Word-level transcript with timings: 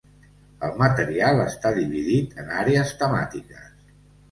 El 0.67 0.71
material 0.79 1.43
està 1.43 1.73
dividit 1.77 2.33
en 2.45 2.51
àrees 2.63 2.97
temàtiques. 3.05 3.89